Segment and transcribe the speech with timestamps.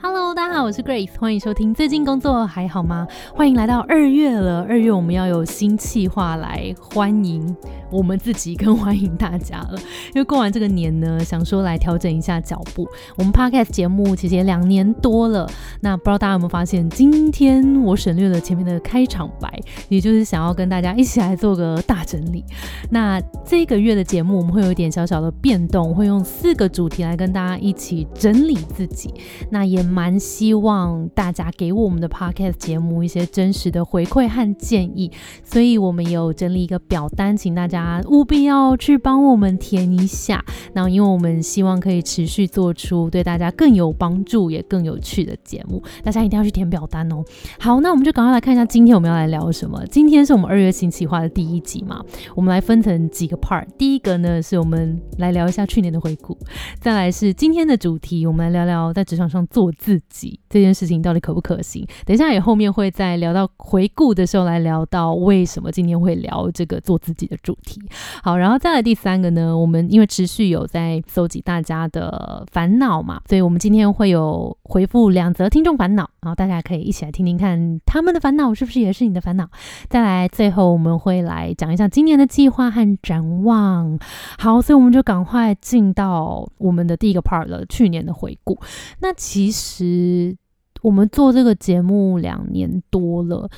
[0.00, 1.72] Hello，大家好，我是 Grace，欢迎收听。
[1.72, 3.06] 最近工作还好吗？
[3.34, 7.56] 欢迎来到二月了，二月我们要有新计划来欢迎
[7.90, 9.78] 我们自己，跟欢迎大家了。
[10.14, 12.86] 因为过完这个年呢，想说来调整一下脚步。
[13.16, 15.50] 我们 Podcast 节目其实也两年多了，
[15.80, 19.58] 那不知道大家有没有发现，今天我省略了前面的开场白，
[19.88, 22.44] 也就是想要跟大家一起来做个大整理。
[22.90, 29.14] 那这个月的节目我们会有一点小小的变动，会用四个主题来跟大家一起整理自己。
[29.48, 29.82] 那也。
[29.94, 35.08] 蛮希望大家给我们的 podcast 节目一些真实的回馈和建议，
[35.44, 40.44] 所以我们有整理一个表单，请大家务必要去帮我们填一下。
[40.72, 47.22] 那因为我们希望可以持续做出对大家更有帮助也更有趣的节目，大家一定要去填表单哦。
[47.60, 49.80] 好，那我们就赶快来看一下今天我们要来聊什么。
[49.86, 53.64] 今天是我们二月新企划的第一集嘛，我们来分成几个 part。
[53.78, 56.36] 第一个呢，是我们来聊一下去年的回顾，
[56.80, 59.73] 再来是今天的主题，我们来聊聊在职场上做。
[59.74, 61.86] 自己这件事情到底可不可行？
[62.06, 67.82] 等一下也后面会在聊到回顾的时候来聊到为什么今天会聊这个做自己的主题。
[68.22, 79.48] 好，然后再来第三个呢，我们因为持续有在搜集大家的烦恼嘛，所以我们今天会有回复两则听众烦恼，然后大家可以一起来听听看他们的烦恼是不是也是你的烦恼。
[79.88, 83.98] 再来最后我们会来讲一下今年的计划和展望。
[84.38, 88.58] 好，所以我们就赶快进到我们的第一个 part 了，去年的回顾。
[89.00, 89.63] 那其实。
[89.64, 90.36] 其实
[90.82, 93.48] 我们做这个节目两年多了，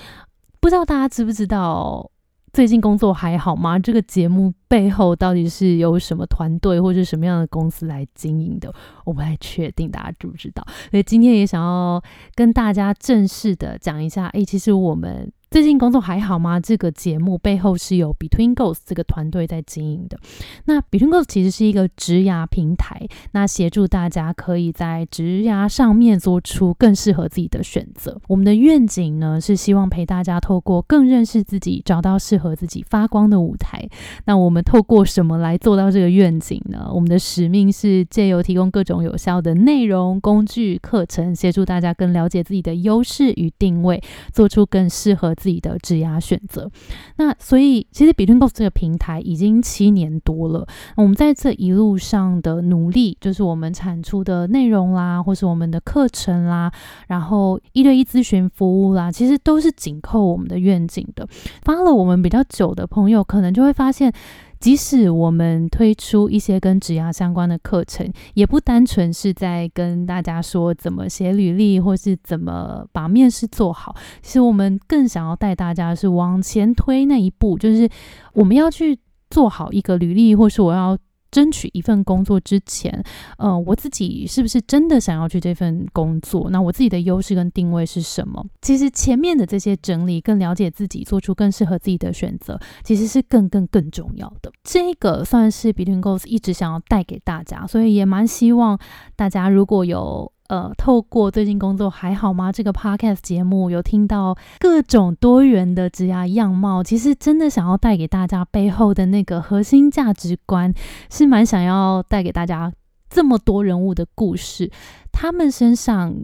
[0.61, 2.09] 不知道大家知不知道
[2.53, 3.77] 最近工作还好吗？
[3.77, 8.73] 这个节目背后到底是由什么团队或者什么样的公司来经营的？
[9.05, 10.65] 我不太确定大家知不知道。
[10.91, 12.01] 所以今天也想要
[12.35, 15.33] 跟大家正式的讲一下，哎，其实我们。
[15.49, 16.59] 最近工作还好吗？
[16.59, 20.19] 这个节目背后是有 Between Goals 这个团队在经营的。
[20.65, 28.21] 那 Between Goals 其实是一个职涯平台，那协助大家可以在职涯上面做出更适合自己的选择。
[28.27, 33.89] 我们的愿景呢是希望陪大家透过更认识自己，找到适合自己发光的舞台。
[34.25, 36.91] 那我们透过什么来做到这个愿景呢？
[36.93, 45.36] 我们的使命是借由提供各种有效的内容、工具、课程，协助大家更了解自己的优势与定位，做出更适合。
[45.37, 46.71] 自己的质押选择，
[47.17, 50.67] 那所以其实 between boss 这个平台已经七年多了。
[50.97, 56.73] 我们在这一路上的努力，就是我们产出的内容啦，或是我们的课程啦，
[57.09, 61.29] 然后一对一咨询服务啦，其实都是紧扣我们的愿景的。
[61.63, 64.13] 发了我们比较久的朋友，可能就会发现。
[64.59, 73.95] 即使我们推出一些跟职涯相关的课程，也不单纯是在跟大家说怎么写履历，或是怎么把面试做好。
[74.23, 77.89] 其实我们更想要带大家是往前推那一步，就是
[78.33, 78.99] 我们要去
[79.31, 80.97] 做好一个履历，或是我要。
[81.37, 83.05] 争取一份工作之前，
[83.37, 86.49] 呃，我自己是不是真的想要去这份工作？
[86.49, 88.43] 那我自己的优势跟定位是什么？
[88.63, 94.51] 其实前面的这些整理，更了解自己，做出更适合自己的选择，其实是更更更重要的。
[94.65, 98.79] 这个算是 Between Goals 一直想要带给大家，所以也蛮希望
[99.15, 100.33] 大家如果有。
[100.49, 102.53] 呃，透过最近工作还好吗？
[102.53, 110.73] 这个 podcast 节目有听到各种多元的职涯样貌，其实真的想要带给大家背后的那个核心价值观，
[111.11, 112.73] 是蛮想要带给大家
[113.09, 114.71] 这么多人物的故事，
[115.13, 116.15] 他们身上。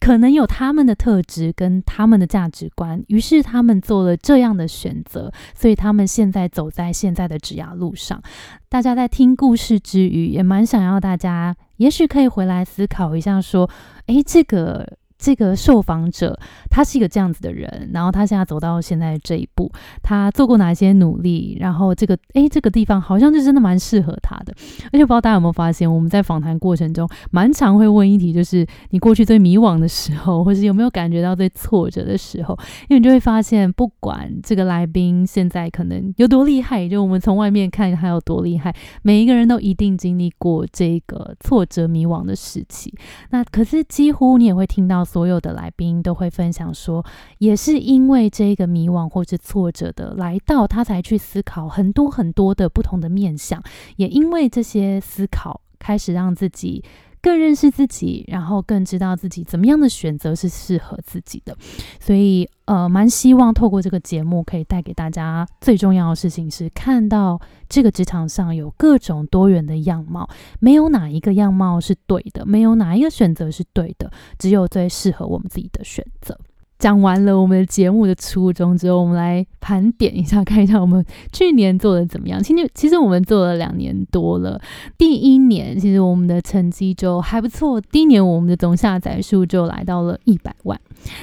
[0.00, 8.20] 可能有他们的特质跟他们的价值观，于是他们做了这样的选择，所以他们现在走在现在的职涯路上。
[8.68, 13.68] 大家在听故事之余，也蛮想要大家，也许可以回来思考一下，说，
[14.06, 14.86] 诶，这个。
[15.22, 16.36] 这个受访者，
[16.68, 19.70] 他是一个这样子的人，然后他现在走到现在这一步，
[20.02, 21.56] 他做过哪些努力？
[21.60, 24.52] 然后这个，诶，这个地方好像就真的蛮适合他的。
[24.86, 32.58] 而且不知道大家有没有发现，我们在访谈过程中，蛮常会问一题，就是你过去最迷惘的时候，或是有没有感觉到最挫折的时候？
[32.88, 42.92] 因为你就会发现，不管这个来宾现在可能有多厉害，就我们从外面看他有多厉害，每一个人都一定经历过这个挫折、迷惘的时期。
[43.30, 45.04] 那可是几乎你也会听到。
[45.12, 47.04] 所有的来宾都会分享说，
[47.36, 53.62] 也是因为这个迷惘或是挫折的来到，他才去思考很多很多的不同的面向，
[53.96, 56.82] 也因为这些思考，开始让自己。
[57.22, 61.56] 更认识自己，然后更知道自己怎么样的选择是适合自己的，
[62.00, 70.28] 所以呃，蛮希望透过这个节目可以带给大家最重要的事情是看到这个职场上有各种多元的样貌，
[70.58, 76.36] 没有哪一个样貌是对的，没有哪一个选择是对的，只有最适合我们自己的选择。
[76.82, 82.42] 讲完了我们的节目的初衷之后，我们来盘点一下，看一下我们去年做的怎么样。
[82.42, 84.60] 其实，其实我们做了两年多了，
[84.98, 90.76] 第一年其实我们的成绩就还不错，第一年我们的总下载数就来到了一百万。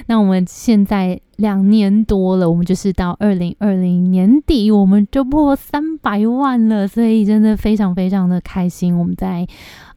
[0.08, 8.98] 那我们现在两年多了，我们就是到二零二零年底，我们就破三百万了，所以真的非常非常的开心。
[8.98, 9.46] 我们在。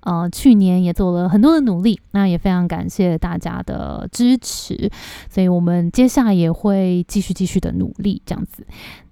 [0.02, 4.90] 呃，去年也做了很多的努力，那也非常感谢大家的支持，
[5.30, 8.66] 所以我们接下来也会继续继续的努力，这样子。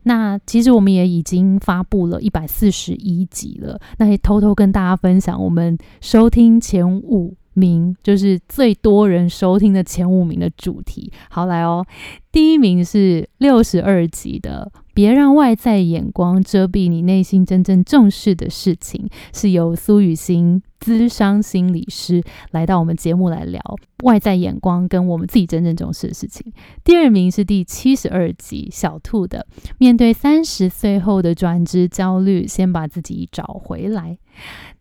[0.04, 11.12] 那其实我们也已经发布了一百四十一集了，那也偷偷跟大家分享，我们收听前五名，就是最多人收听的前五名的主题。
[11.28, 11.84] 好，来哦，
[12.32, 14.72] 第一名是六十二集的。
[14.92, 23.60] 别让外在眼光遮蔽你内心真正重视的事情，是由苏雨欣资商心理师来到我们节目来聊
[24.02, 26.52] 外在眼光跟我们自己真正重视的事情。
[26.82, 29.46] 第二名是第七十二集小兔的，
[29.78, 34.18] 面对三十岁后的转职焦虑，先把自己找回来。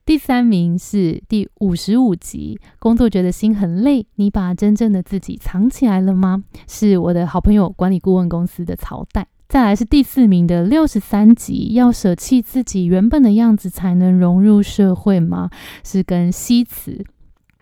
[0.06, 6.44] 第三名是第五十五集工作觉得心很累，你把真正的自己藏起来了吗？
[6.68, 9.28] 是我的好朋友管理顾问公司的曹代。
[9.50, 15.50] 再来是第四名的六十三集，要舍弃自己原本的样子才能融入社会吗？
[15.84, 17.04] 是跟西辞。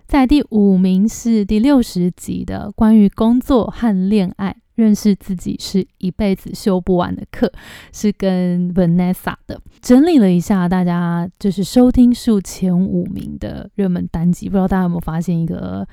[0.05, 7.49] 在第五名是第六十集的关于工作和恋爱，认识自己是一辈子修不完的课，
[7.93, 9.61] 是跟 Vanessa 的。
[9.81, 15.87] 整理了一下大家就是收听数前五名的热门单集，不知道大家有没有发现一个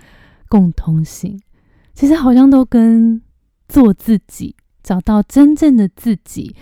[0.48, 1.40] 共通性？
[1.92, 3.22] 其实好像都跟
[3.68, 4.56] 做自己。
[4.84, 6.54] 找到真正的自己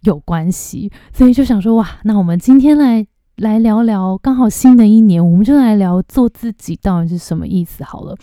[0.00, 3.06] 有关系，所以就想说哇，那我们今天来
[3.36, 8.14] 来聊聊，刚好新的一年，我们就来聊做自己到底是什么意思好了。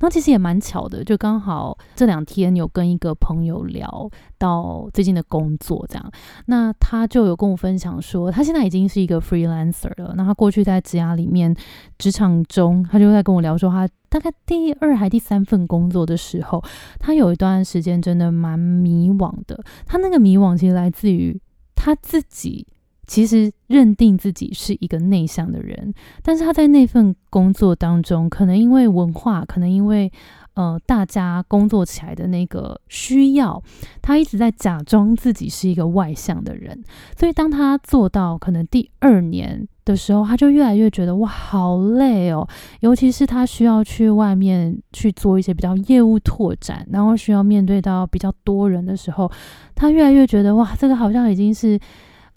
[0.00, 6.12] 那其实也蛮巧的，就刚好这两天有跟一个朋友聊到最近的工作，这样，
[6.46, 10.14] 那他就有跟我分享说，他现在已经是一个 freelancer 了。
[10.16, 11.54] 那他过去在职涯里面
[11.98, 13.86] 职场中，他就在跟我聊说他。
[14.16, 16.64] 大概第二还第三份工作的时候，
[16.98, 19.62] 他有一段时间真的蛮迷惘的。
[19.84, 21.38] 他那个迷惘其实来自于
[21.74, 22.66] 他自己，
[23.06, 25.92] 其实认定自己是一个内向的人，
[26.22, 30.10] 但是他在那份工作当中，可能因为文化，可能因为。
[30.56, 33.62] 呃，大家工作起来的那个需要，
[34.00, 36.82] 他一直在假装自己是一个外向的人，
[37.14, 42.48] 所以当他做到可能第二年的时候，他就越来越觉得哇，好累哦。
[42.80, 49.30] 尤其是他需要去外面去做一些比较业务拓展，然后需要面对到比较多人的时候，
[49.74, 51.78] 他越来越觉得哇，这个好像已经是。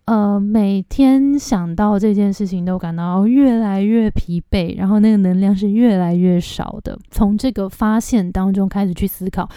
[0.09, 6.97] 呃，每天想到这件事情都感到越来越疲惫，然后那个能量是越来越少的。
[7.11, 9.47] 从这个发现当中开始去思考，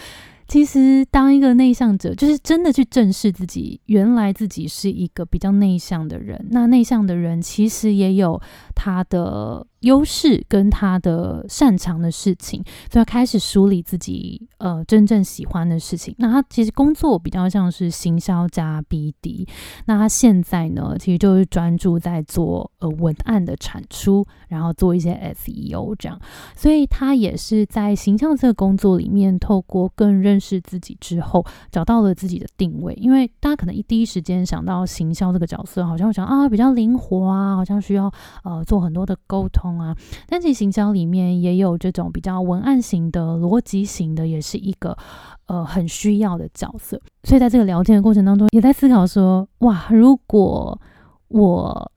[0.47, 6.45] 其实当一个内向者，就是真的去正视自己，原来自己是一个比较内向的人。
[6.51, 8.39] 那内向的人其实也有
[8.75, 9.65] 他的。
[9.83, 16.15] 优势跟他的擅长的事情，所以他开始梳理自己呃真正喜欢的事情。
[16.17, 19.47] 那他其实工作比较像是行销加 BD，
[19.85, 26.19] 那他现在呢，其实就是专注在做呃文案的产出，然后做一些 SEO 这样。
[26.55, 32.93] 所以他也是在形象这个工作里面，透过更认识自己之后，找到了自己的定位。
[32.93, 38.09] 因为大家可能一第一时间想到行销这个角色，好像想啊比较灵活啊，好像需要
[38.45, 39.72] 呃做很多的沟通。
[39.79, 39.95] 啊，
[40.27, 44.97] 但其实行销里面也有这种比较文案型的、逻辑型的，也是一个
[45.47, 47.01] 呃很需要的角色。
[47.23, 50.79] 所以在这个聊天的过程当中，也在思考说：哇，如果
[51.27, 51.91] 我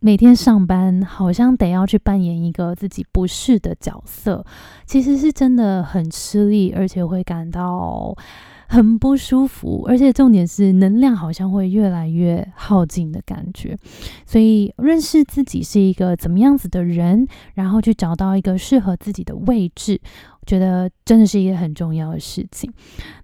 [0.00, 4.44] 每天上班好像得要去扮演一个自己不是的角色，
[4.86, 8.14] 其实是真的很吃力，而且会感到。
[8.72, 13.76] 很不舒服，而且重点是能量好像会越来越耗尽的感觉。
[14.24, 20.00] 所以认识自己是一个怎么样子的人，然后去找到一个适合自己的位置，
[20.40, 22.72] 我觉得真的是一个很重要的事情。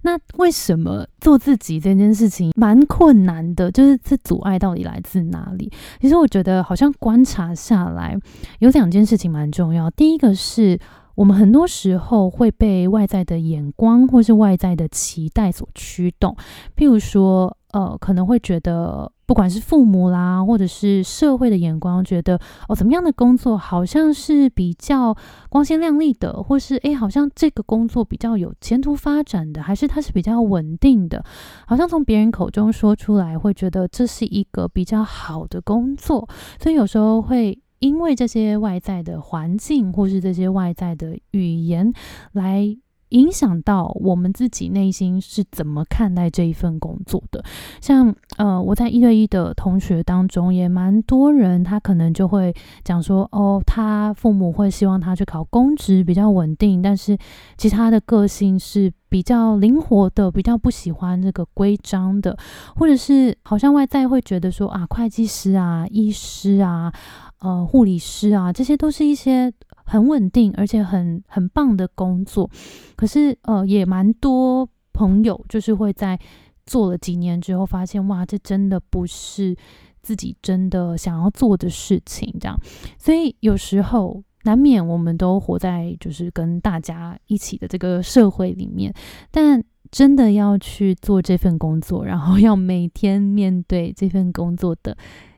[0.03, 3.71] 那为什么做自己这件事情蛮困难的？
[3.71, 5.71] 就是这阻碍到底来自哪里？
[6.00, 8.19] 其实我觉得好像观察下来，
[8.59, 9.88] 有两件事情蛮重要。
[9.93, 10.76] 第一个是。
[11.16, 16.37] 我们很多时候会被外在的眼光或是外在的期待所驱动，
[16.76, 25.16] 譬如说，呃，可能会觉得，不管是父母啦，或者是社会的眼光，觉得哦，怎么样的工作好像是比较
[25.49, 31.25] 光鲜亮丽的，或是诶，好像这个工作比较有前途发展的，还是它是比较稳定的，
[31.66, 36.28] 好像从别人口中说出来，会觉得这是一个比较好的工作，
[36.61, 37.58] 所以有时候会。
[37.78, 41.92] 因为这些外在的环境，或是这些外在的语言，
[42.33, 42.76] 来
[43.16, 47.42] 影响到我们自己内心是怎么看待这一份工作的。
[47.80, 52.54] 像呃，我在一对一的同学当中，也蛮多人，他可能就会
[52.85, 57.16] 讲说，哦，他父母会希望他去考公职比较稳定，但是
[57.56, 62.37] 其实他的个性是比较灵活的，比较不喜欢这个规章的，
[62.76, 66.92] 或者是好像外在会觉得说啊，会计师啊、医师啊、
[67.40, 69.50] 呃、护理师啊，这些都是一些。
[69.87, 72.50] 很稳定，而且很很棒的工作，
[72.97, 76.19] 可是呃，也蛮多朋友就是会在
[76.66, 79.57] 做了几年之后，发现哇，这真的不是
[80.02, 82.59] 自己真的想要做的事情，这样。
[82.99, 88.93] 所以有时候难免我们都活在就是跟大家一起的这个社会里面，
[89.31, 89.62] 但
[89.93, 94.97] 真的要去做这份工作，然后要每天面对这份工作的。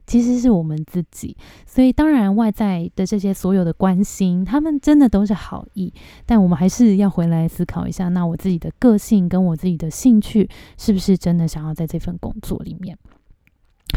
[0.09, 1.37] 其实是我们自己，
[1.67, 5.93] 所以当然外在的这些所有的关心，他们真的都是好意，
[6.25, 10.49] 但我们还是要回来思考一下，那我自己的个性跟我自己的兴趣，
[10.79, 12.97] 是不是真的想要在这份工作里面？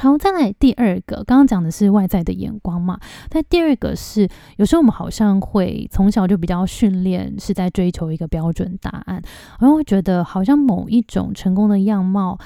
[0.02, 3.00] 好，再来第二个，刚刚讲的是外在的眼光嘛，
[3.30, 4.28] 但第二个是
[4.58, 9.22] 有时候我们好像会从小就比较训练，是在追求一个标准答案，
[9.60, 12.38] 然后会觉得好像某一种成功的样貌。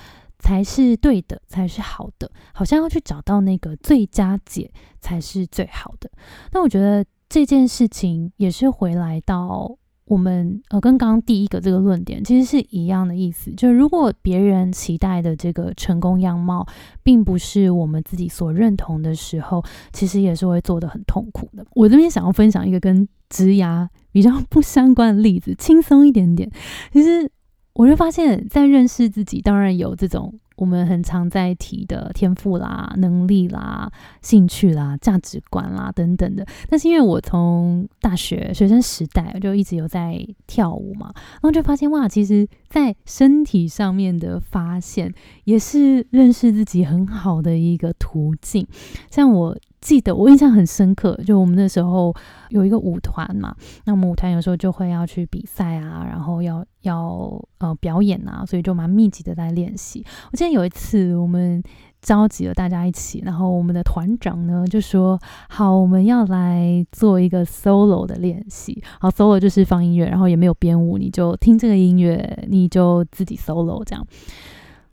[0.46, 4.72] 才是对的，才是好的，好像要去找到那个最佳解
[5.02, 6.08] 才是最好的。
[6.52, 9.76] 那我觉得这件事情也是回来到
[10.06, 13.52] 我们呃，跟刚刚第一个这个论点其实是一样的意思。
[13.56, 16.64] 就是如果别人期待的这个成功样貌，
[17.02, 21.66] 并不是我们自己所认同的时候，其实也是会做的很痛苦的。
[21.74, 26.48] 我这边想要分享一个跟职涯比较不相关的例子，轻松一点点，
[26.94, 27.28] 其实。
[27.76, 33.92] 我就发现，在认识自己，当然有这种我们很常在提的天赋啦、能力啦、
[34.22, 36.46] 兴趣啦、价值观啦等等的。
[36.70, 45.14] 但是因为我从大学学生时代就一直有在跳舞嘛，然后就发现哇，其实，在身体上面的发现，
[45.44, 48.66] 也是认识自己很好的一个途径。
[49.12, 49.58] 像我。
[49.86, 52.12] 记得我印象很深刻，就我们那时候
[52.50, 60.04] 有一个舞团嘛，那我们舞团有时候就会要去比赛啊，然后要要呃表演啊，所以就蛮密集的在练习。
[60.32, 61.62] 我记得有一次我们
[62.02, 68.84] 召集了大家一起，然后我们的团长呢就说：“好，我们要来做一个 solo 的练习。
[69.00, 74.04] 好，solo 就是放音乐，然后也没有编舞，你就听这个音乐，你就自己 solo 这样。”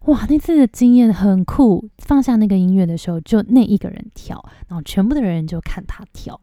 [0.07, 1.89] 哇，那次的经验很酷。
[1.99, 6.41] 放下那个音乐的时候，就那一个人跳，然后全部的人就看他跳，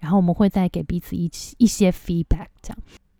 [0.00, 2.46] 然后我们会再给彼此一一些 feedback。
[2.62, 2.78] 这样，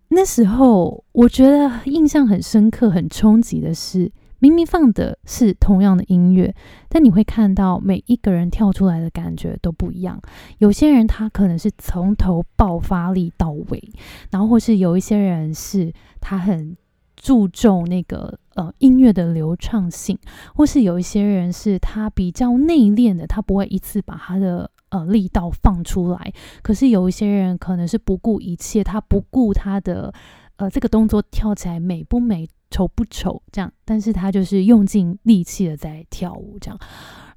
[0.08, 6.54] 那时候我觉得印象很深刻、很冲击的是，明明放的是同样的音乐，
[6.88, 10.18] 但你会看到每一个人跳出来的感觉都不一样。
[10.56, 13.92] 有些人他可能是从头爆发力到尾，
[14.30, 16.74] 然后或是有一些人是他很。
[17.22, 20.18] 注重那个呃音乐的流畅性，
[20.56, 26.32] 或是有一些人是他比较内敛的，他不会一次把他的呃力道放出来。
[26.62, 30.12] 可是有一些人可能是不顾一切，他不顾他的
[30.56, 36.76] 呃这个动作跳起来美不美、丑不丑这样，但是他就是用尽力气的在跳舞这样。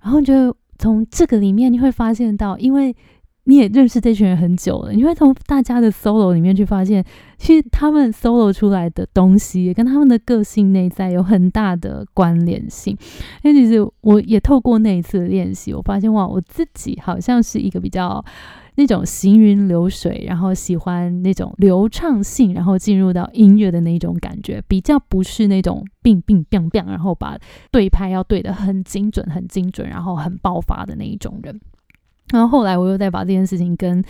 [0.01, 2.95] 然后就从这个里面你会发现到，因为。
[3.47, 7.05] 你也认识这群人很久了，你会从大家的 solo 里面去发现，
[7.37, 12.97] 其实他们 solo 出来的东西跟他们的个性内在有很大的关联性。
[13.43, 18.23] 因为其实我也透过那一次的练习，我发现哇，我自己好像是一个比较
[18.77, 27.37] 那种行云流水，然后喜欢那种流畅性，然后进入到音乐的那一种感觉，比较不是那种病病病病，然后把
[27.71, 31.61] 对拍要对的很精准、很精准，然后很爆发的那一种人。
[32.33, 34.03] 然后后来我又在把这件事情跟，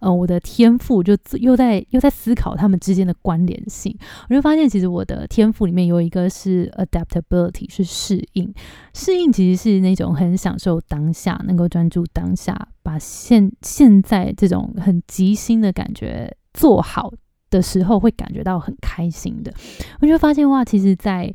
[0.00, 3.96] 呃，我的天赋就又在又在思考他们之间的关联性。
[4.28, 8.52] 我就发现，其实我的天赋里面有一个是 adaptability，是适应。
[8.92, 17.10] 适应其实是那种很享受当下，能够专注当下，把现现在这种很即兴的感觉做好
[17.48, 19.52] 的时候，会感觉到很开心的。
[20.00, 21.32] 我就发现哇，其实，在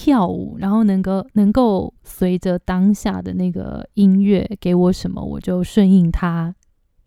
[0.00, 6.54] 跳舞，然后能够能够随着当下的那个音乐给我什么，我就顺应它。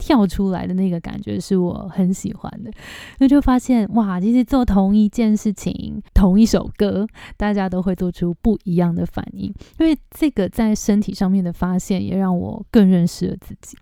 [0.02, 2.72] 跳出来的那个感觉是我很喜欢的，
[3.20, 7.06] 那就发现哇，其实做同一件事情、同一首歌，
[7.38, 9.54] 大家都会做出不一样的反应。
[9.78, 13.78] 因为这个在身体上面的发现，也让我更认识了自己。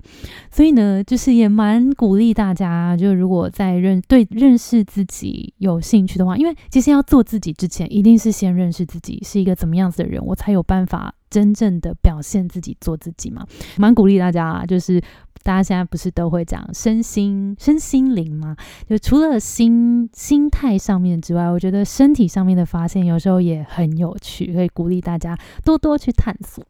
[0.52, 11.16] 所以呢，就是也蛮鼓励大家，就如果在认对认识自己有兴趣的话，因为其实要做自己之前，一定是先认识自己是一个怎么样子的人，我才有办法。
[11.30, 13.46] 真正的表现自己，做自己嘛。
[13.78, 15.00] 蛮鼓励大家啊，就是
[15.44, 18.56] 大家现在不是都会讲身心身心灵吗？
[18.88, 26.64] 就除了心心态上面之外，我觉得身体上面的发现有时候也很有趣，可以鼓励大家多多去探索。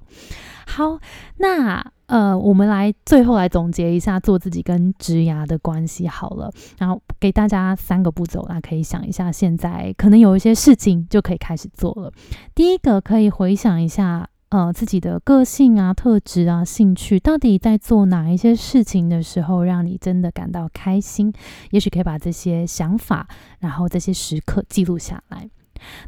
[0.68, 1.00] 好，
[1.38, 12.12] 那呃，我们来最后来总结一下做自己跟职涯的关系好了，然后给大家三个步骤，那可以想一下，现在可能有一些事情就可以开始做了。
[12.54, 21.32] 第一个可以回想一下，呃，自己的个性啊、特质啊、兴趣，到底在做哪一些事情的时候，让你真的感到开心？
[21.70, 23.28] 也许可以把这些想法，
[23.60, 25.48] 然后这些时刻记录下来。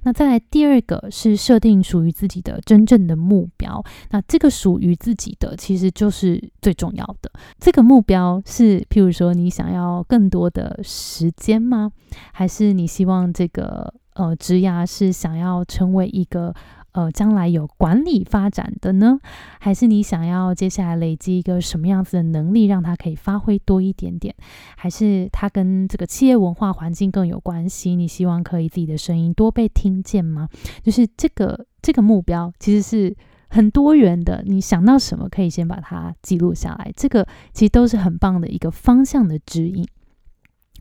[0.01, 3.81] 那再来第二个是设定属于自己的真正的目标。
[4.09, 7.31] 那这个属于自己的，其实就是最重要的。
[7.59, 11.91] 这个目标是，譬如说，你想要更多的时间吗？
[12.33, 16.51] 还是你希望这个呃职涯是想要成为一个？
[16.93, 19.19] 呃，将来有管理发展的呢，
[19.59, 24.35] 还是你想要接下来累积一个什么样子的能力，让它可以发挥多一点点？
[24.75, 27.95] 还是它跟这个企业文化环境更有关系？
[27.95, 30.49] 你希望可以自己的声音多被听见吗？
[30.83, 33.15] 就是这个这个目标其实是
[33.49, 39.87] 很多元的，你想到什么可以先把它记录下来，这个其实都是很棒的一个方向的指引。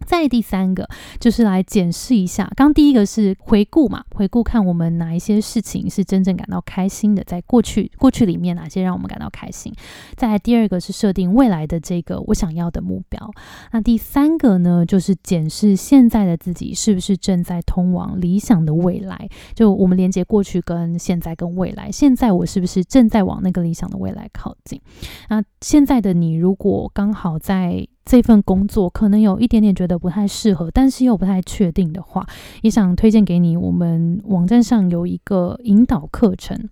[0.07, 0.89] 再第三个
[1.19, 9.73] 就是来检视一下，刚第一个是回顾嘛，回顾看我们哪一些事情是真正感到开心的，在过去过去里面哪些让我们感到开心。
[10.17, 13.31] 再第二个是设定未来的这个我想要的目标。
[13.73, 19.29] 那第三个呢，就是检视现在的自己是不是正在通往理想的未来。
[19.55, 24.81] 就我们连接过去跟现在跟未来，现在我是不是正在往那个理想的未来靠近？
[25.29, 27.87] 那现在的你如果刚好在。
[28.11, 32.27] 这份工作可能有一点点觉得不太适合，但是又不太确定的话，
[32.61, 33.57] 也想推荐给你。
[33.57, 36.69] 我们网站上有一个引导课程，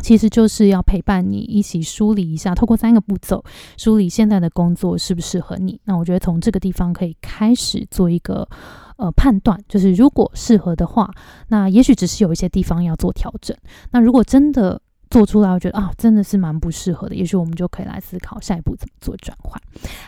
[0.00, 3.42] 其实就是要陪伴你一起梳理一下，透过三个步骤
[3.78, 5.80] 梳理现在的工作适不适合你。
[5.84, 8.46] 那我觉得从这个地方可以开始做一个
[8.98, 11.10] 呃判断，就是如果适合的话，
[11.48, 13.56] 那也许只是有一些地方要做调整。
[13.92, 14.78] 那如果真的
[15.16, 17.14] 做出来，我觉得啊，真的是蛮不适合的。
[17.14, 19.58] 也许我们就可以来思考下一步怎么做转换。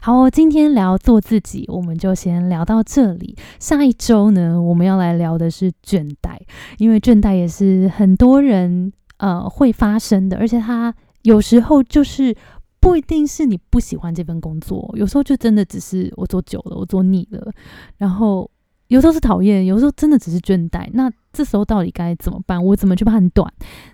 [0.02, 3.34] 好，今天聊做自己，我们就先聊到这里。
[3.58, 6.36] 下一周呢，我们要来聊的是倦怠，
[6.76, 12.36] 因为倦怠也是很多人呃会发生的，而且它有时候就是
[12.78, 17.50] 不一定是你不喜欢这份工作，有时候就真的只是我做久了，我做腻了，
[17.96, 18.50] 然后。
[18.88, 20.88] 有时候是讨厌，有时候真的只是倦怠。
[20.92, 22.62] 那这时候到底该怎么办？
[22.62, 23.50] 我怎么去判断？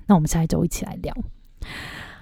[0.07, 1.15] 那我们下一周一起来聊。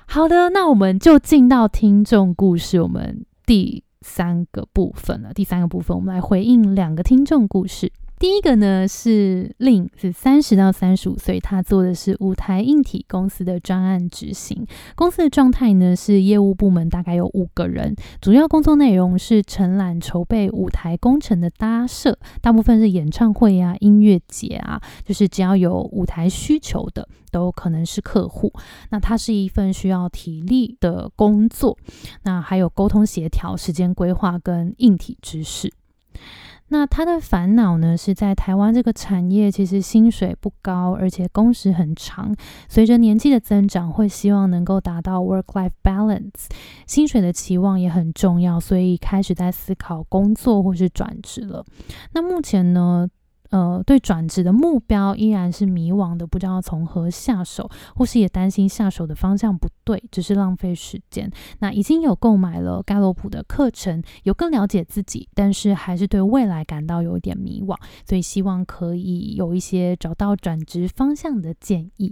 [0.07, 5.33] 好的，那我们就进到听众故事，我们第三个部分了。
[5.33, 7.93] 第三个部分，我们来回应两个听众故事。
[8.23, 14.65] 第一个呢是令是三十到三十五岁，他做的是舞台硬体公司的专案执行。
[14.95, 28.53] 公司的状态呢是业务部门大概有五个人，主要工作内容是承揽筹备舞台工程的搭设，大部分是演唱会啊、音乐节啊，就是只要有舞台需求的都可能是客户。
[28.91, 31.77] 那它是一份需要体力的工作，
[32.23, 35.73] 那还有沟通协调、时间规划跟硬体知识。
[36.73, 42.35] 那他的烦恼呢，是在台湾这个产业，其实薪水不高，而且工时很长。
[42.67, 46.47] 随着年纪的增长，会希望能够达到 work-life balance，
[46.87, 51.63] 薪水的期望也很重要，所以开始在思考工作或是转职了。
[52.15, 53.07] 那目前呢？
[53.53, 61.31] 呃，对转职的目标依然是迷惘的，不知道从何下手，或是也担心下手的方向不对，只是浪费时间。
[61.59, 67.77] 那已经有购买了盖洛普的课程，有更了解自己，但是还是对未来感到有一点迷惘，
[68.09, 72.11] 所以希望可以有一些找到转职方向的建议。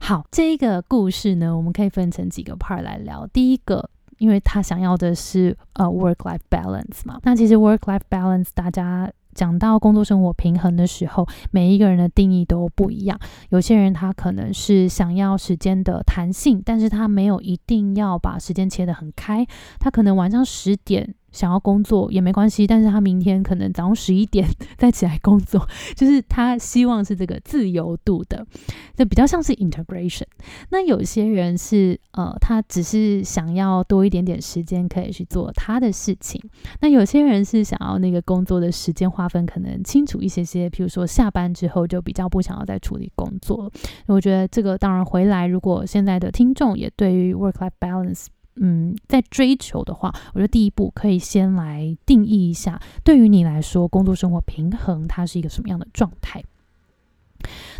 [0.00, 3.26] 好，这一个故事呢，我们可以分成几个 part 来聊。
[3.26, 9.10] 第一个，因为他想要的是呃 work-life balance 嘛，那其实 work-life balance 大家。
[9.36, 13.20] 讲到工作生活平衡的时候，每一个人的定义都不一样。
[13.50, 19.46] 有些人他可能是想要时间的弹性，但是他没有一定要把时间切得很开，
[19.78, 21.14] 他可能晚上十点。
[21.36, 28.44] 想要工作也没关系，但是他明天可能早上十一点 再起来工作， 就是他希望是这个自由度的，
[28.96, 30.24] 就比较像是 integration。
[30.70, 36.40] 那有些人是呃，他只是想要多一点点时间可以去做他的事情。
[36.80, 43.70] 那有些人是想要那个工作的时间划分可能清楚一些些，譬如说下班之后就比较不想要再处理工作。
[44.06, 48.26] 我觉得这个当然回来，如果现在的听众也对于 work-life balance。
[48.56, 56.42] 嗯，在追求的话，我觉得第一步可以先来定义一下，对于你来说，工作生活平衡它是一个什么样的状态。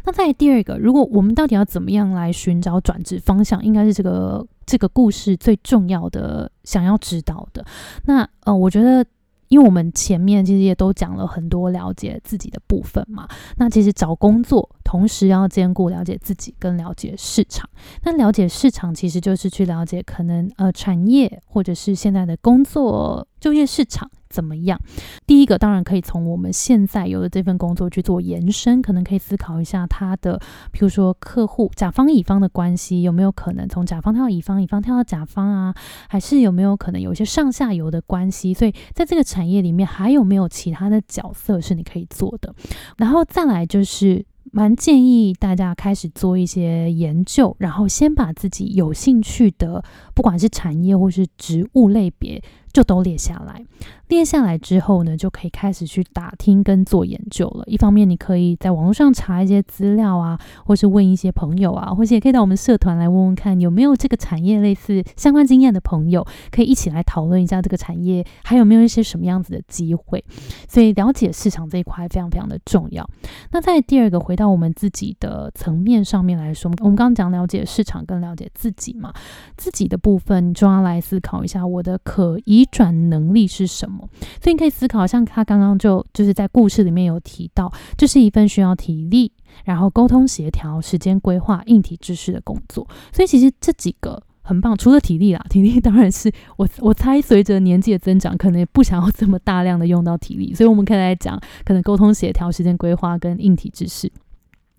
[0.04, 7.64] 那在第二个，如果我们到底要怎么样来寻找转职方向，应该是这个这个故事最重要的想要知道的。
[8.04, 9.04] 那呃，我觉得。
[9.48, 17.68] 因为我们前面其实也都讲了很多了解自己的部分嘛，那其实找工作同时要兼顾了解自己跟了解市场。
[18.02, 24.10] 那了解市场其实就是去了解可能呃产业或者是现在的工作就业市场。
[24.36, 24.78] 怎么样？
[25.26, 30.38] 第一个当然可以从我们现在有的这份工作去做延伸，可能可以思考一下它的，
[30.74, 35.74] 譬如说客户甲方乙方的关系有没有可能从甲方跳到乙方，乙方跳到甲方啊？
[36.06, 38.52] 还是有没有可能有一些上下游的关系？
[38.52, 42.54] 所以在这个产业里面还有没有其他的角色是你可以做的？
[42.98, 44.22] 然后再来就是
[44.52, 49.82] 蛮建议大家开始做一些研究，然后先把自己有兴趣的，
[50.14, 52.42] 不管是产业或是职务类别。
[52.76, 53.64] 就都列下来，
[54.08, 57.64] 列下来之后呢，就可以开始去打听跟做研究了。
[57.66, 70.22] 一方面，你可以在网络上查一些资料啊，或是问一些朋友啊，或者也可以到我们社团来问问看，有没有这个产业类似相关经验的朋友，可以一起来讨论一下这个产业还有没有一些什么样子的机会。
[70.68, 73.08] 所以，了解市场这一块非常非常的重要。
[73.52, 79.14] 那在第二个，回到我们自己的层面上面来说，我们刚刚讲了解市场跟了解自己嘛，
[79.56, 82.65] 自己的部分，你就要来思考一下我的可疑。
[82.70, 84.08] 转能力是什么？
[84.42, 89.32] 所以你可以思考，像他刚刚就就是在故事里面有提到，这是一份需要体力，
[89.64, 92.86] 然后沟通协调、时间规划、硬体知识的工作。
[93.12, 104.10] 所以其实这几个很棒，除了体力啦，体力当然是我我猜随着年纪的增长，可能也不想要这么大量的用到体力，所以我们可以来讲，可能沟通协调、时间规划跟硬体知识。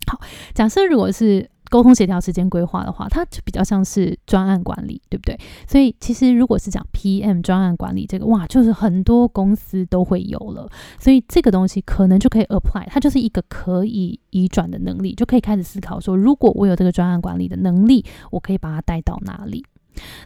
[0.08, 0.20] 好，
[0.54, 1.50] 假设如果是。
[1.70, 5.38] 沟通协调时间规划的话，它就比较像是专案管理，对不对？
[5.68, 19.66] 所以其实如果是讲 PM 专案管理这个，哇，就是很多公司都会有了，所以这个东西可能就可以 apply，它就是一个可以移转的能力，就可以开始思考说，如果我有这个专案管理的能力，我可以把它带到哪里？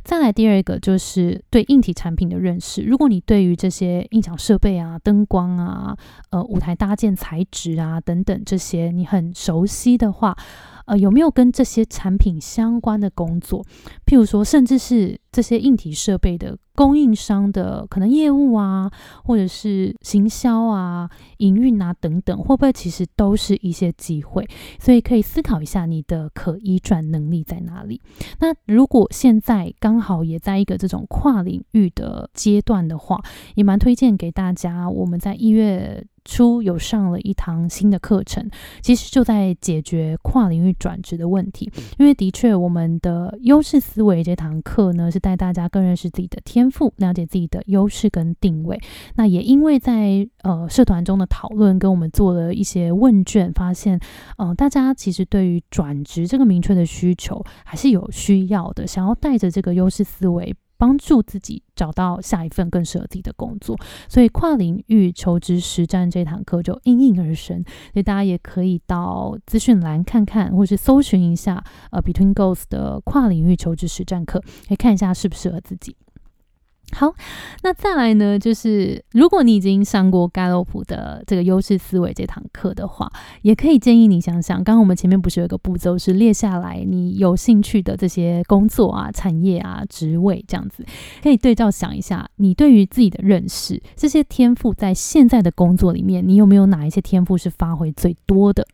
[0.03, 5.97] 再来第二个就是对硬体产品的认识，如果你对于这些音响设备啊、灯光啊、
[6.29, 10.37] 呃舞台搭建材质啊等等这些你很熟悉的话。
[10.85, 13.65] 呃，有没有跟这些产品相关的工作？
[14.05, 18.91] 譬如说，甚至是这些硬体设备的供应商的可能业务啊，
[19.23, 24.47] 或者是行销啊、营运啊等等，会不会其实都是一些机会？
[24.79, 28.01] 所以可以思考一下你的可移转能力在哪里。
[28.39, 33.21] 那如果现在刚好也在一个这种跨领域的阶段的话，
[33.55, 34.89] 也蛮推荐给大家。
[34.89, 36.05] 我们在一月。
[36.23, 38.49] 初有上了一堂新的课程，
[38.81, 41.71] 其实就在解决跨领域转职的问题。
[41.97, 48.79] 因为的确，我们的优势思维这堂课呢，是带大家更认识自己的天赋，了解自己的优势跟定位。
[49.15, 53.99] 那也因为在呃社团中的讨论，跟我们做了一些问卷，发现，
[54.37, 60.55] 呃，大家其实对于转职这个明确的需求还是有需要的，想要带着这个优势思维。
[60.81, 63.77] 帮助自己找到下一份更适合自己的工作，
[64.09, 67.63] 所以跨领域求职实战这堂课就应运而生。
[67.93, 75.95] 所以大家也可以到资讯栏看看，或是搜寻一下呃 Between Goals 的跨领域求职实战课，可以看一下适不适合自己。
[76.93, 77.13] 好，
[77.63, 78.37] 那再来呢？
[78.37, 90.85] 就是如果你已经上过盖洛普的这个优势思维这堂课的话，也可以建议你想想，刚刚我们前面不是有一个步骤是列下来你有兴趣的这些工作啊、产业啊、职位这样子，
[91.23, 98.67] 可以对照想一下，你对于自己的认识，这些天赋在现在的工作里面，你有没有哪一些天赋是发挥最多的？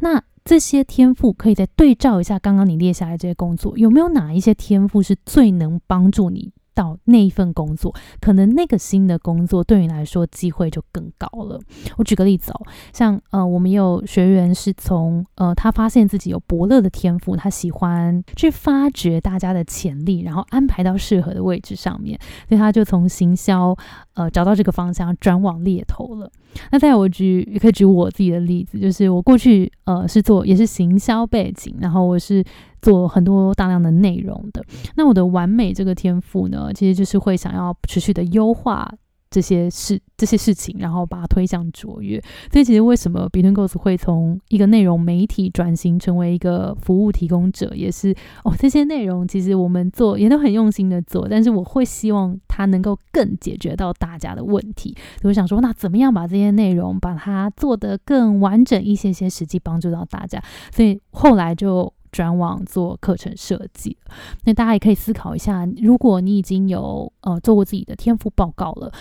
[0.00, 6.50] 那这些天赋可以再对照一下刚刚你列下来这些工作，有没有哪一些天赋是最能帮助你？
[6.74, 11.60] 到那一份工作，可能那个新的工作对你来说机会就更高了。
[11.96, 23.76] 我举个例子哦，像呃，我们有学员是从呃，他发现自己有伯乐的天赋，他喜欢去发掘大家的潜力，然后安排到适合的位置上面，所以他就从行销
[24.14, 26.30] 呃找到这个方向，转往猎头了。
[26.70, 32.44] 那再我举，也可以举我自己的例子，就是我过去呃是做也是行销背景，然后我是
[32.80, 34.64] 做很多大量的内容的。
[34.96, 38.92] 那我的完美这个天赋呢，其实就是会想要持续的优化。
[39.32, 42.20] 这些事这些事情，然后把它推向卓越。
[42.52, 48.14] 所以，其实为什么 Between Goals 会从一个内容媒体转型成为一个服务提供者，也是
[48.44, 54.94] 哦，这些内容其实我们做也都很用心的做，但是我会希望它能够更解决到大家的问题。
[55.22, 60.42] 我想说，那怎么样把这些内容把它做得更完整一些些，实际帮助到大家？
[60.70, 63.96] 所以后来就转网做课程设计。
[64.44, 68.92] 那大家也可以思考一下，如果你已经有呃做过自己的天赋报告了。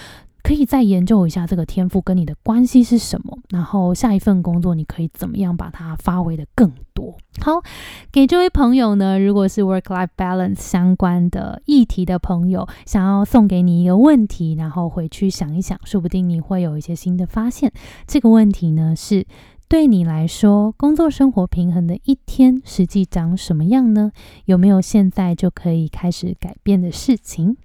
[0.44, 7.16] 可可以再研究一下这个天赋跟你的关系是什么，然后下一份工作你可以怎么样把它发挥的更多。
[7.40, 7.64] 好，
[8.12, 17.72] 给这位朋友呢，如果是 work-life balance 相关的议题的朋友，想要送给你一个问题，然后回去想一想，说不定你会有一些新的发现。
[18.06, 19.26] 这个问题呢，是
[19.72, 24.12] 对你来说，工作生活平衡的一天实际长什么样呢？
[24.44, 27.56] 有没有现在就可以开始改变的事情？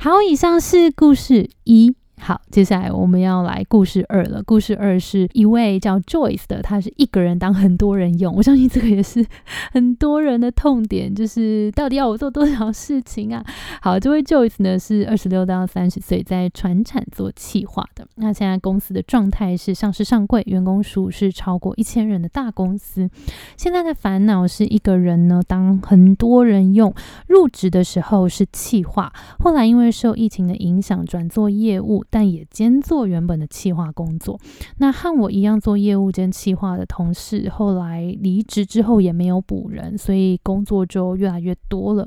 [0.00, 1.94] 好，以上是故事一。
[2.24, 4.40] 好，接下来我们要来故事二了。
[4.44, 8.32] 故事二是一位叫 Joyce 的，他是一个人当很多人用。
[8.38, 9.26] 我相信这个也是
[9.72, 13.44] 很多人的痛点，就是到底要我做多少事情啊？
[13.80, 18.06] 好，这位 Joyce 呢是二十六到三十岁，在船产做企划的。
[18.14, 23.10] 那现在公司的状态是上市上柜，员工数是超过一千人的大公司。
[23.56, 26.94] 现在的烦恼是一个人呢当很多人用。
[27.26, 32.04] 入职的时候是企划，后来因为受疫情的影响转做业务。
[32.12, 34.38] 但也兼做原本的企划工作。
[34.76, 42.06] 那和我一样做业务兼企划的同事，后来离职之后也没有补人，所以工作就越来越多了。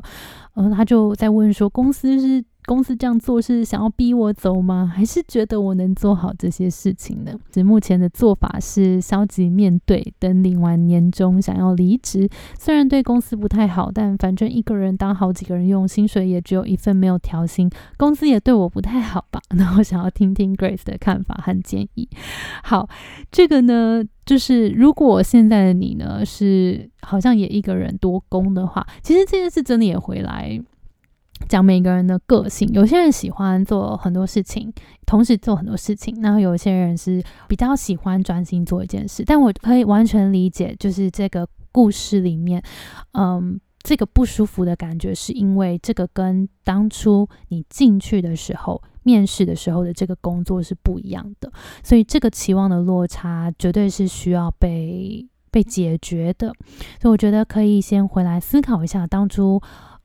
[0.53, 2.45] 嗯，他就在问说，公司是？
[2.65, 4.91] 公司这样做是想要逼我走吗？
[4.93, 7.31] 还是觉得我能做好这些事情呢？
[7.49, 12.27] 其实目前的做法是消极面对，等领完年终想要离职。
[12.57, 19.39] 虽然对公司不太好，但反正一个人当好几个人用，薪水也只有一份，没有调薪，公司也对我不太好吧？
[19.55, 22.09] 那我想要听听 Grace 的看法和建议。
[22.63, 22.89] 好，
[23.31, 30.59] 这个呢，就是如果现在的你呢是好像也一个人多工的话，其实这件事真的也回来。
[31.47, 34.73] 讲每个人的个性，有些人喜欢做很多事情，
[35.05, 39.23] 同时做很多事情，然后有些人是比较喜欢专心做一件事。
[39.25, 42.63] 但我可以完全理解，就是这个故事里面，
[43.11, 51.51] 嗯，这个不舒服的感觉，是因为这个跟当初你进去的时候、面试的时候的这个工作是不一样的，
[51.83, 56.47] 所以这个期望的落差绝对是需要被被解决的。
[56.99, 59.61] 所以我觉得可以先回来思考一下当初。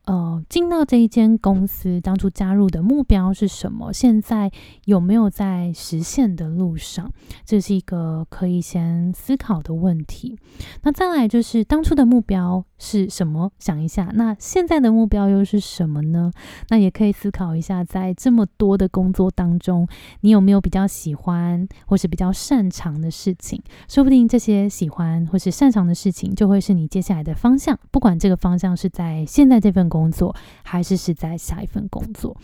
[0.06, 3.92] 呃，进到这一间公司，当初加入的目标是什么？
[3.92, 4.50] 现在
[4.86, 7.12] 有没有在实现的路上？
[7.44, 10.38] 这是一个可以先思考的问题。
[10.82, 13.52] 那再来就是当初的目标是什么？
[13.60, 16.32] 想一下，那现在的目标又是什么呢？
[16.70, 19.86] 那也可以思考一下，在这么多的工作当中，
[20.22, 23.62] 你有没有比较喜欢或是比较擅长的事情？
[23.88, 27.78] 说不定这些喜欢或是擅长的事情，就会是你接下来的方向。
[27.90, 30.00] 不管这个方向是在现在这份工。
[30.10, 32.36] 作还是是在下一份工作？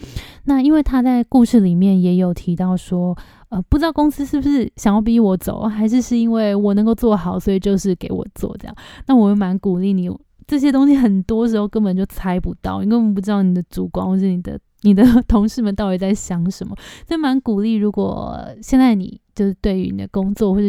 [0.45, 3.17] 那因为他在故事里面也有提到说，
[3.49, 8.77] 呃，不知道公司是不是想要逼我走，还是是因为我能够做好，所以就是给我做这样。
[9.07, 10.09] 那我蛮鼓励你，
[10.47, 16.75] 这些东西很多时候根本就猜不到，你根本不知道你的主管或是你的你的 同事们到底在想什么。
[17.07, 20.67] 所以蛮鼓励，如果现在你就是对于你的工作或者。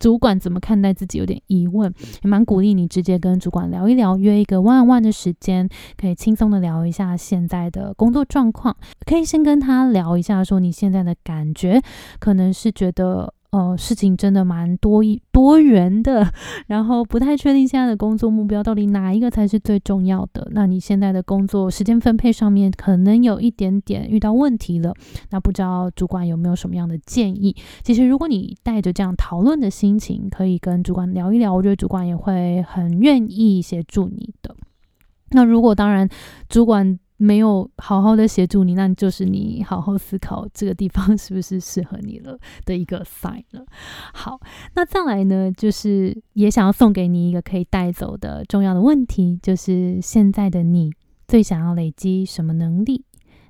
[0.00, 1.90] 主管怎么看待自己有点疑问，
[2.22, 8.76] 也蛮鼓励你直接跟主管聊一聊，约一个 one on one 的时间，可以轻松的聊一下现在的工作状况。
[9.06, 11.80] 可以先跟他聊一下，说你现在的感觉，
[12.18, 13.32] 可能是觉得。
[13.54, 16.28] 呃，事情真的蛮多一多元的，
[16.66, 20.48] 然后不太确定现在的工作目标到底哪一个才是最重要的。
[20.50, 24.92] 那你现在的工作时间分配上面可能有一点点遇到问题了，
[25.30, 27.54] 那不知道主管有没有什么样的建议？
[27.84, 34.52] 其实如果你带着这样讨论的心情，可以跟主管聊一聊，我觉得主管也会很愿意协助你的。
[35.30, 36.08] 那如果当然
[36.48, 36.98] 主管。
[37.24, 43.64] 没有好好的协助你，那就是你好好思考这个地方 是不是适合你了的一个 sign 了。
[44.12, 44.38] 好，
[44.74, 50.92] 那再来呢，就是也想要送给你一个可以带走的重要的问题，就是现在的你
[51.26, 53.06] 最想要累积什么能力？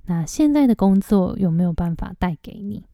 [0.06, 2.84] 那现在的工作有没有办法带给你？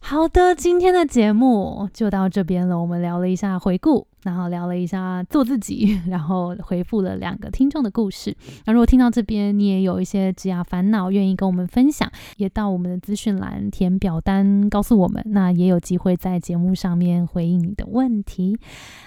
[0.00, 2.80] 好的，今天的节目就到这边了。
[2.80, 8.36] 我们聊了一下回顾，然后聊了一下做自己， 然后回复了两个听众的故事。
[8.64, 18.58] 那如果听到这边，你也有一些职业烦恼，愿意跟我们分享，也到我们的资讯栏填表单告诉我们，那也有机会在节目上面回应你的问题。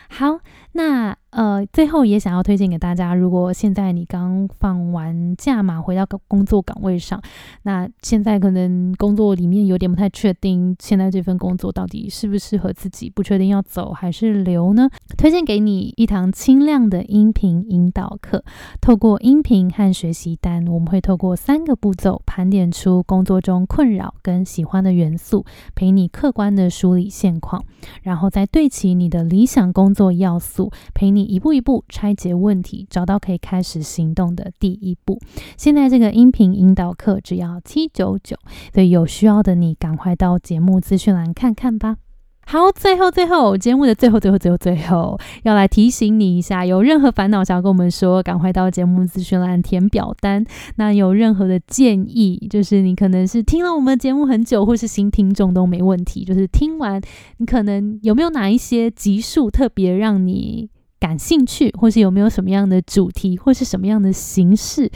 [0.10, 0.40] 好，
[0.74, 1.16] 那。
[1.32, 7.22] 呃，最后也想要推荐给大家，如果现在你刚放完假嘛，回到工工作岗位上，
[7.64, 14.90] 那现在可能工作里面有点不太确定，现在这份工作到底适不适合自己，不确定要走还是留呢？
[15.18, 18.44] 推荐给你一堂轻量的音频引导课，
[18.80, 25.46] 透过音频和学习单，我们会透过三个步骤盘点出工作中困扰跟喜欢的元素，
[25.76, 27.64] 陪你客观的梳理现况，
[28.04, 35.20] 然后再对齐你的理想工作要素，陪你一步一步拆解问题，找到可以开始行动的第一步。
[35.58, 38.36] 现在这个音频引导课只要七九九，
[38.74, 41.98] 所以有需要的你赶快到节目资讯栏看看吧。
[42.46, 50.46] 好，最后最后节目的最后最后最后最后，要来提醒你一下，有任何烦恼想要跟我们说，赶快到节目资讯栏填表单。
[50.76, 56.26] 那有任何的建议，就是你可能是听了我们节目很久，或是新听众都没问题。
[56.26, 57.02] 就是听完，
[57.38, 64.92] 你可能有没有哪一些集数特别让你感兴趣，或是有没有什么样的主题，或是什么样的形式，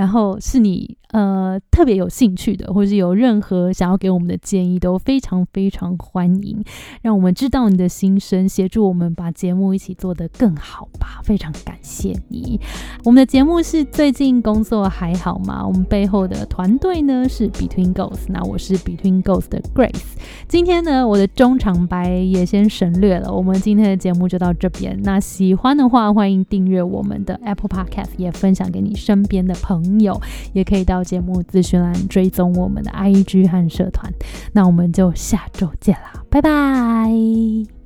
[0.00, 0.96] 然后是你。
[1.12, 6.62] 呃，特别有兴趣的，或是有任何想要给我们的建议，都非常非常欢迎，
[7.02, 11.20] 让我们知道你的心声，协助我们把节目一起做得更好吧。
[11.24, 12.60] 非常感谢你。
[13.04, 15.66] 我们的节目是最近工作还好吗？
[15.66, 20.14] 我们背后的团队呢是 Between Ghosts，那我是 Between Ghosts 的 Grace。
[20.46, 23.34] 今天呢，我的中场白也先省略了。
[23.34, 24.96] 我们今天的节目就到这边。
[25.02, 30.18] 那喜欢的话，欢迎订阅我们的 Apple Podcast，也分享给你身边的朋朋友，
[30.52, 31.00] 也可以到。
[31.10, 34.12] 节目资讯栏追踪我们的 IG 和社团，
[34.52, 37.79] 那我们就下周见啦，拜拜。